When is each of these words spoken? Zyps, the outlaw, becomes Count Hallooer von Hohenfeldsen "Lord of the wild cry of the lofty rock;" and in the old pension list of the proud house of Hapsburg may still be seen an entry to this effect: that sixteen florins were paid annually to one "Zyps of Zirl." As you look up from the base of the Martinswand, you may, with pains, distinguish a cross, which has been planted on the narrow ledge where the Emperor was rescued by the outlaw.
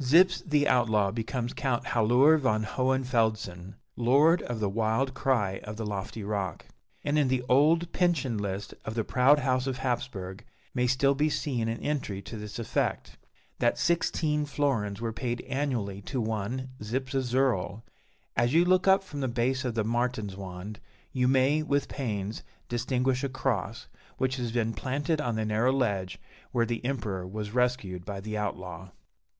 Zyps, 0.00 0.48
the 0.48 0.68
outlaw, 0.68 1.10
becomes 1.10 1.52
Count 1.52 1.86
Hallooer 1.86 2.38
von 2.38 2.62
Hohenfeldsen 2.62 3.74
"Lord 3.96 4.40
of 4.42 4.60
the 4.60 4.68
wild 4.68 5.14
cry 5.14 5.58
of 5.64 5.76
the 5.76 5.84
lofty 5.84 6.22
rock;" 6.22 6.64
and 7.02 7.18
in 7.18 7.26
the 7.26 7.42
old 7.48 7.90
pension 7.92 8.38
list 8.38 8.72
of 8.84 8.94
the 8.94 9.02
proud 9.02 9.40
house 9.40 9.66
of 9.66 9.78
Hapsburg 9.78 10.44
may 10.74 10.86
still 10.86 11.16
be 11.16 11.28
seen 11.28 11.66
an 11.66 11.80
entry 11.80 12.22
to 12.22 12.36
this 12.36 12.60
effect: 12.60 13.18
that 13.58 13.78
sixteen 13.80 14.44
florins 14.44 15.00
were 15.00 15.12
paid 15.12 15.40
annually 15.40 16.00
to 16.02 16.20
one 16.20 16.68
"Zyps 16.80 17.14
of 17.14 17.24
Zirl." 17.24 17.82
As 18.36 18.54
you 18.54 18.64
look 18.64 18.86
up 18.86 19.02
from 19.02 19.18
the 19.18 19.26
base 19.26 19.64
of 19.64 19.74
the 19.74 19.82
Martinswand, 19.84 20.76
you 21.10 21.26
may, 21.26 21.64
with 21.64 21.88
pains, 21.88 22.44
distinguish 22.68 23.24
a 23.24 23.28
cross, 23.28 23.88
which 24.18 24.36
has 24.36 24.52
been 24.52 24.72
planted 24.72 25.20
on 25.20 25.34
the 25.34 25.44
narrow 25.44 25.72
ledge 25.72 26.20
where 26.52 26.64
the 26.64 26.84
Emperor 26.84 27.26
was 27.26 27.50
rescued 27.50 28.04
by 28.04 28.20
the 28.20 28.38
outlaw. 28.38 28.90